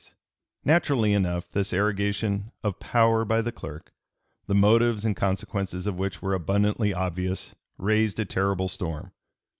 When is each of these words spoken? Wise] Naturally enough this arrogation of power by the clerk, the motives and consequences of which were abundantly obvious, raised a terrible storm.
Wise] 0.03 0.15
Naturally 0.65 1.13
enough 1.13 1.47
this 1.51 1.71
arrogation 1.71 2.51
of 2.63 2.79
power 2.79 3.23
by 3.23 3.39
the 3.39 3.51
clerk, 3.51 3.93
the 4.47 4.55
motives 4.55 5.05
and 5.05 5.15
consequences 5.15 5.85
of 5.85 5.99
which 5.99 6.23
were 6.23 6.33
abundantly 6.33 6.91
obvious, 6.91 7.53
raised 7.77 8.19
a 8.19 8.25
terrible 8.25 8.67
storm. 8.67 9.11